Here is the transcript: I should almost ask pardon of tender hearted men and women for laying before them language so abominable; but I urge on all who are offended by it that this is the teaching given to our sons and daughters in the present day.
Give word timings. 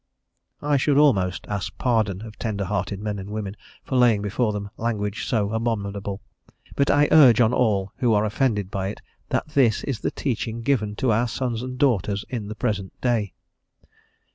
I 0.63 0.77
should 0.77 0.97
almost 0.97 1.45
ask 1.47 1.77
pardon 1.77 2.23
of 2.23 2.39
tender 2.39 2.63
hearted 2.65 2.99
men 2.99 3.19
and 3.19 3.29
women 3.29 3.55
for 3.83 3.97
laying 3.99 4.23
before 4.23 4.51
them 4.51 4.71
language 4.75 5.27
so 5.27 5.51
abominable; 5.51 6.21
but 6.75 6.89
I 6.89 7.07
urge 7.11 7.39
on 7.39 7.53
all 7.53 7.91
who 7.97 8.11
are 8.15 8.25
offended 8.25 8.71
by 8.71 8.87
it 8.87 8.99
that 9.29 9.49
this 9.49 9.83
is 9.83 9.99
the 9.99 10.09
teaching 10.09 10.63
given 10.63 10.95
to 10.95 11.11
our 11.11 11.27
sons 11.27 11.61
and 11.61 11.77
daughters 11.77 12.25
in 12.29 12.47
the 12.47 12.55
present 12.55 12.99
day. 12.99 13.33